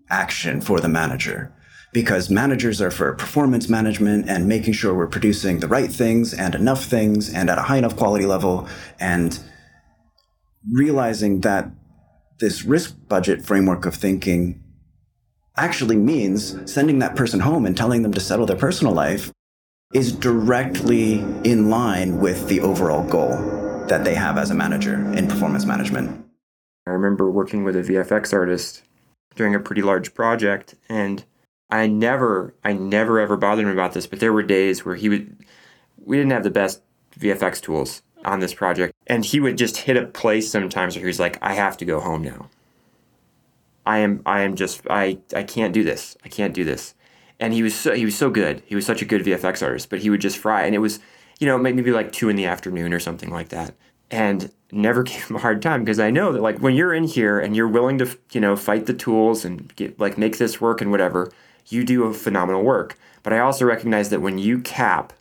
[0.09, 1.53] action for the manager.
[1.91, 6.55] Because managers are for performance management and making sure we're producing the right things and
[6.55, 8.67] enough things and at a high enough quality level.
[8.99, 9.39] And
[10.71, 11.69] realizing that
[12.39, 14.62] this risk budget framework of thinking
[15.55, 19.31] actually means sending that person home and telling them to settle their personal life
[19.93, 23.29] is directly in line with the overall goal
[23.87, 26.25] that they have as a manager in performance management.
[26.87, 28.83] I remember working with a VFX artist
[29.35, 31.23] during a pretty large project and
[31.69, 35.09] I never I never ever bothered him about this, but there were days where he
[35.09, 35.45] would
[36.03, 36.81] we didn't have the best
[37.19, 38.93] VFX tools on this project.
[39.07, 41.85] And he would just hit a place sometimes where he was like, I have to
[41.85, 42.49] go home now.
[43.85, 46.17] I am I am just I I can't do this.
[46.23, 46.95] I can't do this.
[47.39, 48.63] And he was so he was so good.
[48.65, 50.99] He was such a good VFX artist, but he would just fry and it was,
[51.39, 53.75] you know, maybe like 2 in the afternoon or something like that.
[54.09, 57.05] And never gave him a hard time because I know that like when you're in
[57.05, 60.61] here and you're willing to, you know, fight the tools and get like make this
[60.61, 61.31] work and whatever,
[61.67, 62.97] you do a phenomenal work.
[63.23, 65.13] But I also recognize that when you cap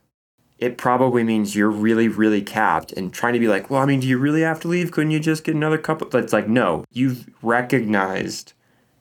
[0.63, 3.99] it probably means you're really, really capped and trying to be like, well, I mean,
[3.99, 4.93] do you really have to leave?
[4.93, 6.07] Couldn't you just get another couple?
[6.09, 8.53] But it's like, no, you've recognized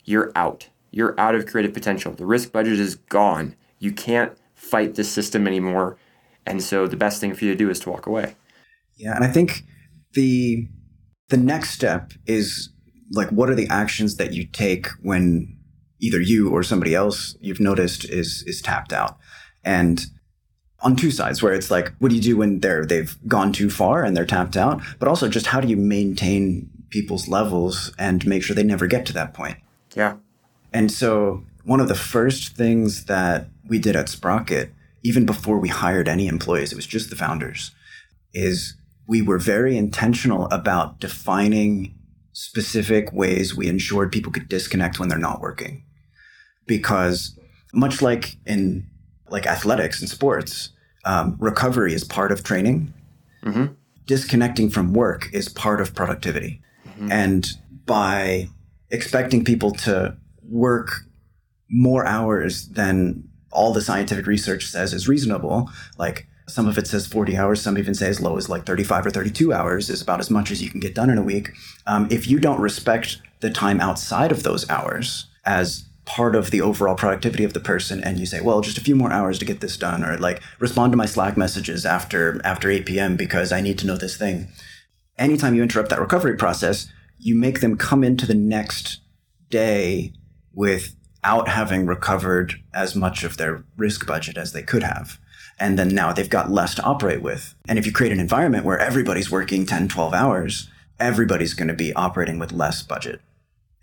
[0.04, 0.70] you're out.
[0.90, 2.14] You're out of creative potential.
[2.14, 3.56] The risk budget is gone.
[3.78, 5.98] You can't fight the system anymore.
[6.48, 8.36] And so the best thing for you to do is to walk away.
[8.98, 9.16] Yeah.
[9.16, 9.62] And I think
[10.14, 10.68] the
[11.30, 12.70] the next step is
[13.12, 15.56] like what are the actions that you take when
[16.00, 19.20] either you or somebody else you've noticed is is tapped out.
[19.64, 20.08] And
[20.84, 23.70] on two sides where it's like what do you do when they're they've gone too
[23.70, 24.82] far and they're tapped out?
[25.00, 29.06] But also just how do you maintain people's levels and make sure they never get
[29.08, 29.58] to that point?
[29.96, 30.18] Yeah.
[30.74, 34.72] And so one of the first things that we did at sprocket
[35.04, 37.72] even before we hired any employees it was just the founders
[38.34, 38.76] is
[39.08, 41.94] we were very intentional about defining
[42.34, 45.84] specific ways we ensured people could disconnect when they're not working.
[46.66, 47.38] Because
[47.74, 48.88] much like in
[49.32, 50.70] like athletics and sports,
[51.06, 52.94] um, recovery is part of training.
[53.44, 53.74] Mm-hmm.
[54.06, 56.62] Disconnecting from work is part of productivity.
[56.88, 57.12] Mm-hmm.
[57.12, 57.48] And
[57.86, 58.50] by
[58.90, 61.06] expecting people to work
[61.70, 67.08] more hours than all the scientific research says is reasonable, like some of it says
[67.08, 70.20] 40 hours, some even say as low as like 35 or 32 hours is about
[70.20, 71.52] as much as you can get done in a week.
[71.88, 76.62] Um, if you don't respect the time outside of those hours as part of the
[76.62, 79.46] overall productivity of the person and you say well just a few more hours to
[79.46, 83.52] get this done or like respond to my slack messages after after 8 p.m because
[83.52, 84.48] i need to know this thing.
[85.18, 86.88] Anytime you interrupt that recovery process
[87.20, 89.00] you make them come into the next
[89.50, 90.14] day
[90.54, 95.20] without having recovered as much of their risk budget as they could have.
[95.60, 97.54] And then now they've got less to operate with.
[97.68, 100.68] And if you create an environment where everybody's working 10 12 hours
[101.02, 103.20] everybody's going to be operating with less budget.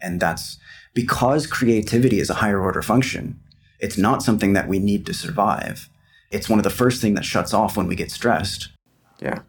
[0.01, 0.57] And that's
[0.95, 3.41] because creativity is a higher order function,
[3.79, 5.89] it's not something that we need to survive.
[6.31, 8.69] It's one of the first things that shuts off when we get stressed.
[9.21, 9.41] Yeah.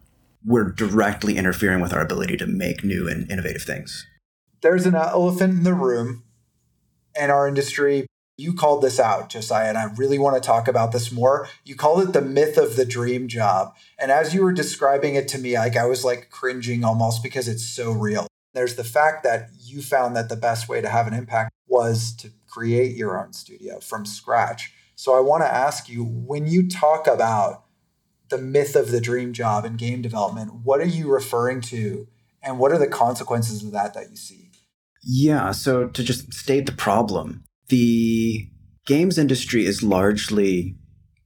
[0.44, 4.06] We're directly interfering with our ability to make new and innovative things.
[4.62, 6.22] There's an elephant in the room
[7.20, 8.06] in our industry.
[8.38, 11.48] You called this out, Josiah, and I really want to talk about this more.
[11.64, 13.74] You called it the myth of the dream job.
[13.98, 17.48] And as you were describing it to me, like I was like cringing almost because
[17.48, 18.26] it's so real.
[18.52, 22.12] There's the fact that you found that the best way to have an impact was
[22.16, 24.72] to create your own studio from scratch.
[24.96, 27.64] So I want to ask you when you talk about
[28.28, 32.08] the myth of the dream job in game development, what are you referring to
[32.42, 34.50] and what are the consequences of that that you see?
[35.02, 38.48] Yeah, so to just state the problem, the
[38.86, 40.76] games industry is largely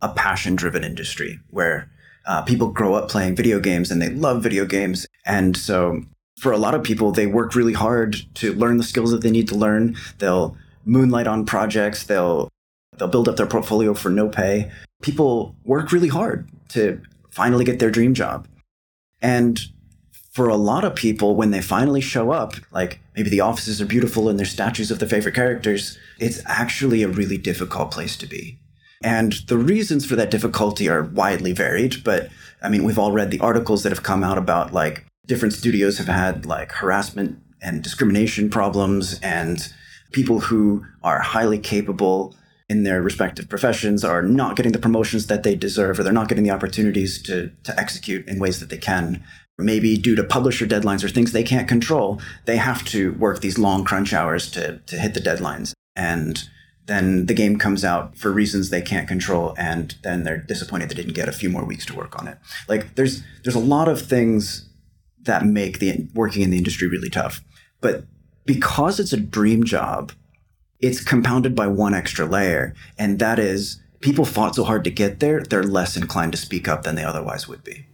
[0.01, 1.91] a passion driven industry where
[2.27, 5.07] uh, people grow up playing video games and they love video games.
[5.27, 6.03] And so
[6.39, 9.30] for a lot of people, they work really hard to learn the skills that they
[9.30, 9.97] need to learn.
[10.18, 12.05] They'll moonlight on projects.
[12.05, 12.49] They'll
[12.99, 14.70] they'll build up their portfolio for no pay.
[15.03, 18.47] People work really hard to finally get their dream job.
[19.20, 19.61] And
[20.32, 23.87] for a lot of people, when they finally show up, like maybe the offices are
[23.87, 28.26] beautiful and there's statues of their favorite characters, it's actually a really difficult place to
[28.26, 28.59] be.
[29.03, 32.30] And the reasons for that difficulty are widely varied, but
[32.62, 35.99] I mean, we've all read the articles that have come out about like different studios
[35.99, 39.72] have had like harassment and discrimination problems, and
[40.12, 42.37] people who are highly capable
[42.68, 46.29] in their respective professions are not getting the promotions that they deserve, or they're not
[46.29, 49.22] getting the opportunities to, to execute in ways that they can
[49.59, 53.59] maybe due to publisher deadlines or things they can't control, they have to work these
[53.59, 55.72] long crunch hours to, to hit the deadlines.
[55.95, 56.49] And
[56.87, 60.95] then the game comes out for reasons they can't control, and then they're disappointed they
[60.95, 62.39] didn't get a few more weeks to work on it.
[62.68, 64.68] Like there's there's a lot of things
[65.25, 67.43] that make the working in the industry really tough.
[67.81, 68.05] But
[68.47, 70.12] because it's a dream job,
[70.81, 75.20] it's compounded by one extra layer, and that is people fought so hard to get
[75.20, 77.87] there, they're less inclined to speak up than they otherwise would be.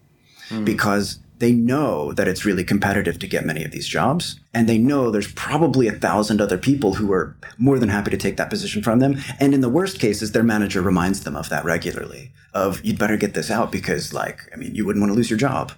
[0.49, 0.65] Mm.
[0.65, 4.39] Because they know that it's really competitive to get many of these jobs.
[4.53, 8.17] And they know there's probably a thousand other people who are more than happy to
[8.19, 9.17] take that position from them.
[9.41, 13.17] And in the worst cases, their manager reminds them of that regularly of you'd better
[13.17, 15.73] get this out because like, I mean, you wouldn't want to lose your job.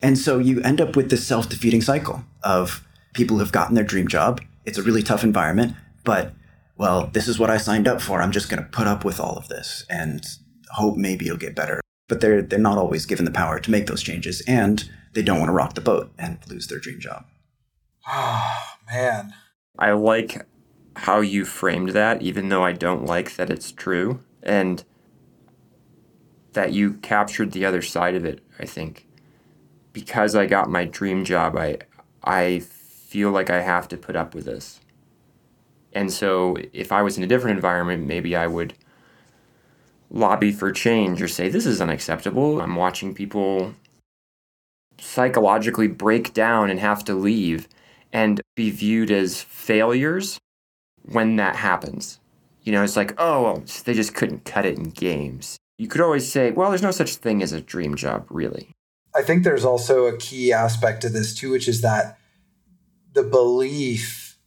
[0.00, 4.08] And so you end up with this self-defeating cycle of people who've gotten their dream
[4.08, 4.40] job.
[4.64, 5.74] It's a really tough environment,
[6.04, 6.32] but
[6.76, 8.22] well, this is what I signed up for.
[8.22, 10.24] I'm just going to put up with all of this and
[10.70, 11.80] hope maybe it'll get better.
[12.08, 14.42] But they're they're not always given the power to make those changes.
[14.46, 17.24] And they don't want to rock the boat and lose their dream job.
[18.08, 19.34] Oh, man.
[19.78, 20.46] I like
[20.96, 24.20] how you framed that, even though I don't like that it's true.
[24.42, 24.84] And
[26.52, 29.07] that you captured the other side of it, I think.
[29.98, 31.78] Because I got my dream job, I
[32.22, 34.80] I feel like I have to put up with this.
[35.92, 38.74] And so if I was in a different environment, maybe I would
[40.10, 42.60] lobby for change or say this is unacceptable.
[42.60, 43.74] I'm watching people
[45.00, 47.68] psychologically break down and have to leave
[48.12, 50.38] and be viewed as failures
[51.02, 52.20] when that happens.
[52.62, 55.56] You know, it's like, oh, well, they just couldn't cut it in games.
[55.78, 58.72] You could always say, well, there's no such thing as a dream job, really.
[59.18, 62.18] I think there's also a key aspect to this, too, which is that
[63.14, 64.38] the belief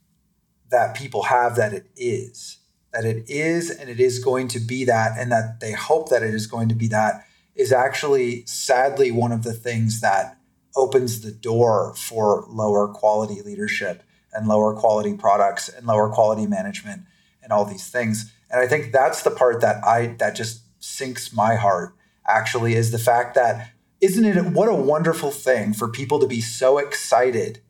[0.70, 2.56] that people have that it is,
[2.90, 6.22] that it is and it is going to be that, and that they hope that
[6.22, 10.38] it is going to be that, is actually sadly one of the things that
[10.74, 14.02] opens the door for lower quality leadership
[14.32, 17.02] and lower quality products and lower quality management
[17.42, 18.32] and all these things.
[18.50, 21.94] And I think that's the part that I that just sinks my heart
[22.26, 23.68] actually is the fact that
[24.02, 27.60] isn't it what a wonderful thing for people to be so excited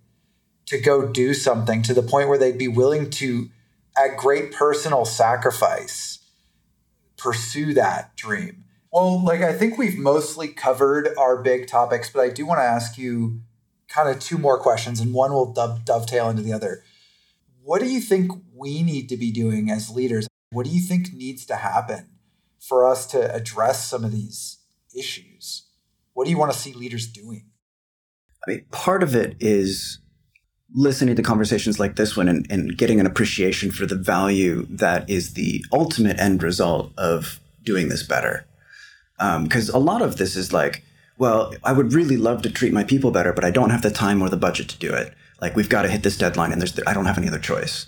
[0.66, 3.48] to go do something to the point where they'd be willing to
[3.96, 6.18] at great personal sacrifice
[7.16, 8.62] pursue that dream
[8.92, 12.64] well, like I think we've mostly covered our big topics, but I do want to
[12.64, 13.40] ask you
[13.88, 16.84] kind of two more questions, and one will dovetail into the other.
[17.62, 20.28] What do you think we need to be doing as leaders?
[20.50, 22.10] What do you think needs to happen
[22.60, 24.58] for us to address some of these
[24.94, 25.31] issues?
[26.14, 27.46] What do you want to see leaders doing?
[28.46, 29.98] I mean, part of it is
[30.74, 35.08] listening to conversations like this one and, and getting an appreciation for the value that
[35.08, 38.46] is the ultimate end result of doing this better
[39.42, 40.82] because um, a lot of this is like,
[41.18, 43.90] well, I would really love to treat my people better, but I don't have the
[43.90, 45.14] time or the budget to do it.
[45.40, 47.86] Like we've got to hit this deadline, and there's I don't have any other choice.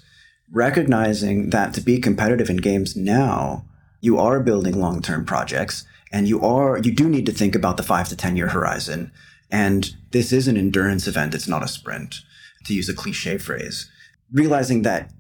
[0.53, 3.65] Recognizing that to be competitive in games now,
[4.01, 7.83] you are building long-term projects, and you are you do need to think about the
[7.83, 9.11] five to ten year horizon.
[9.51, 12.21] And this is an endurance event; it's not a sprint,
[12.67, 13.91] to use a cliche phrase.
[14.33, 15.11] Realizing that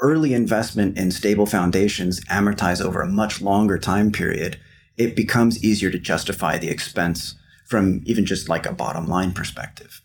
[0.00, 4.58] early investment in stable foundations amortize over a much longer time period
[4.98, 7.34] it becomes easier to justify the expense
[7.66, 10.02] from even just like a bottom line perspective.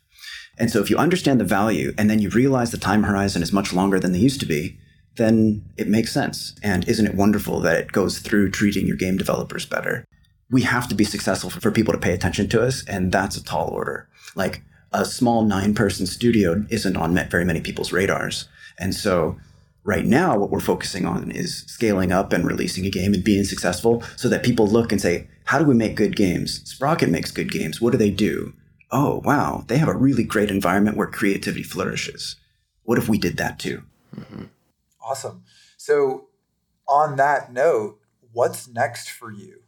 [0.57, 3.51] And so if you understand the value and then you realize the time horizon is
[3.51, 4.79] much longer than they used to be,
[5.17, 6.55] then it makes sense.
[6.63, 10.05] And isn't it wonderful that it goes through treating your game developers better?
[10.49, 13.43] We have to be successful for people to pay attention to us, and that's a
[13.43, 14.07] tall order.
[14.35, 18.47] Like a small nine person studio isn't on very many people's radars.
[18.79, 19.37] And so
[19.83, 23.43] right now, what we're focusing on is scaling up and releasing a game and being
[23.43, 26.61] successful so that people look and say, how do we make good games?
[26.69, 27.81] Sprocket makes good games.
[27.81, 28.53] What do they do?
[28.91, 32.37] Oh, wow, they have a really great environment where creativity flourishes.
[32.83, 33.83] What if we did that too?
[34.15, 34.43] Mm-hmm.
[35.01, 35.43] Awesome.
[35.77, 36.27] So,
[36.87, 37.99] on that note,
[38.31, 39.61] what's next for you?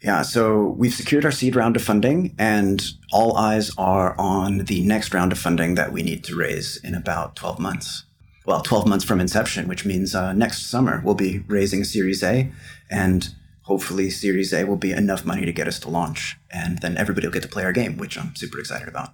[0.00, 4.82] Yeah, so we've secured our seed round of funding, and all eyes are on the
[4.82, 8.04] next round of funding that we need to raise in about 12 months.
[8.46, 12.50] Well, 12 months from inception, which means uh, next summer we'll be raising Series A,
[12.88, 16.96] and hopefully, Series A will be enough money to get us to launch, and then
[16.96, 19.10] everybody will get to play our game, which I'm super excited about.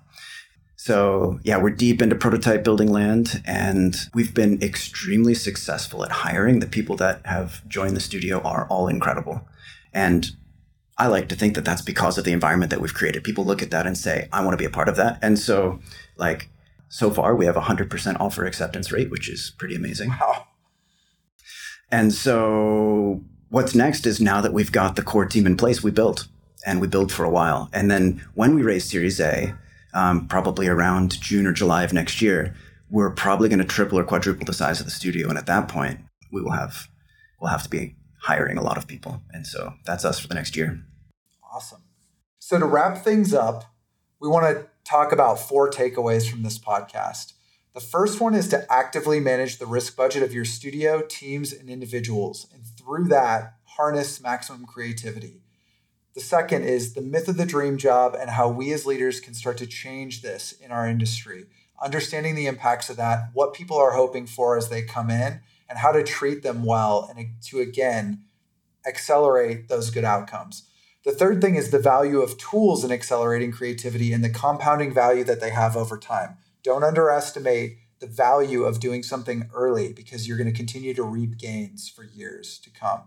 [0.76, 6.60] So, yeah, we're deep into prototype building land, and we've been extremely successful at hiring.
[6.60, 9.48] The people that have joined the studio are all incredible.
[9.94, 10.30] And
[10.96, 13.24] I like to think that that's because of the environment that we've created.
[13.24, 15.18] People look at that and say, I want to be a part of that.
[15.22, 15.80] And so,
[16.16, 16.48] like,
[16.88, 20.10] so far, we have a 100% offer acceptance rate, which is pretty amazing.
[20.10, 20.46] Wow.
[21.90, 25.90] And so, what's next is now that we've got the core team in place, we
[25.90, 26.28] build
[26.64, 27.68] and we build for a while.
[27.72, 29.54] And then when we raise Series A,
[29.94, 32.54] um, probably around June or July of next year,
[32.90, 35.28] we're probably going to triple or quadruple the size of the studio.
[35.28, 36.00] And at that point,
[36.32, 36.88] we will have
[37.40, 39.22] we'll have to be hiring a lot of people.
[39.32, 40.82] And so that's us for the next year.
[41.52, 41.82] Awesome.
[42.38, 43.64] So to wrap things up,
[44.18, 47.34] we want to talk about four takeaways from this podcast.
[47.74, 51.68] The first one is to actively manage the risk budget of your studio, teams, and
[51.68, 55.42] individuals, and through that, harness maximum creativity.
[56.14, 59.34] The second is the myth of the dream job and how we as leaders can
[59.34, 61.46] start to change this in our industry,
[61.82, 65.78] understanding the impacts of that, what people are hoping for as they come in, and
[65.78, 68.24] how to treat them well and to again
[68.86, 70.64] accelerate those good outcomes.
[71.04, 75.24] The third thing is the value of tools in accelerating creativity and the compounding value
[75.24, 76.38] that they have over time.
[76.62, 81.36] Don't underestimate the value of doing something early because you're going to continue to reap
[81.36, 83.02] gains for years to come.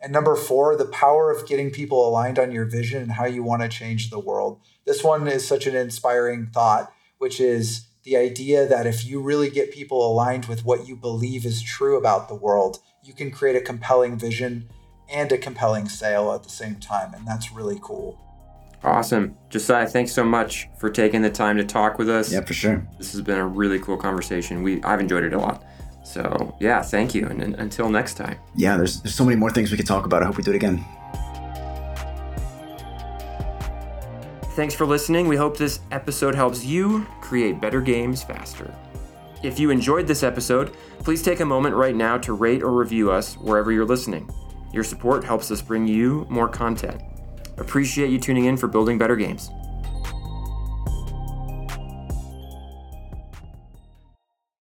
[0.00, 3.42] And number four, the power of getting people aligned on your vision and how you
[3.42, 4.60] want to change the world.
[4.84, 9.50] This one is such an inspiring thought, which is the idea that if you really
[9.50, 13.56] get people aligned with what you believe is true about the world, you can create
[13.56, 14.70] a compelling vision
[15.12, 17.12] and a compelling sale at the same time.
[17.14, 18.16] And that's really cool.
[18.84, 19.36] Awesome.
[19.50, 22.32] Josiah, thanks so much for taking the time to talk with us.
[22.32, 22.86] Yeah, for sure.
[22.96, 24.62] This has been a really cool conversation.
[24.62, 25.64] We I've enjoyed it a lot.
[26.04, 28.38] So yeah, thank you, and, and until next time.
[28.54, 30.22] Yeah, there's there's so many more things we could talk about.
[30.22, 30.84] I hope we do it again.
[34.56, 35.28] Thanks for listening.
[35.28, 38.74] We hope this episode helps you create better games faster.
[39.42, 43.10] If you enjoyed this episode, please take a moment right now to rate or review
[43.10, 44.30] us wherever you're listening.
[44.72, 47.02] Your support helps us bring you more content.
[47.58, 49.50] Appreciate you tuning in for Building Better Games.